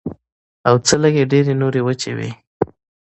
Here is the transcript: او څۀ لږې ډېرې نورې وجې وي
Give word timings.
او 0.67 0.75
څۀ 0.85 0.95
لږې 1.03 1.23
ډېرې 1.31 1.53
نورې 1.61 1.81
وجې 1.87 2.11
وي 2.17 2.29